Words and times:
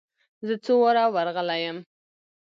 زه 0.47 0.53
څو 0.65 0.73
واره 0.81 1.03
ور 1.13 1.25
رغلى 1.29 1.57
يم. 1.65 1.77